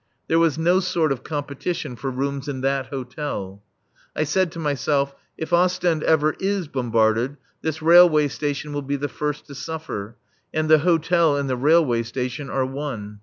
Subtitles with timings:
[0.27, 3.61] There was no sort of competition for rooms in that hotel.
[4.15, 9.07] I said to myself, "If Ostend ever is bombarded, this railway station will be the
[9.07, 10.15] first to suffer.
[10.51, 13.19] And the hotel and the railway station are one."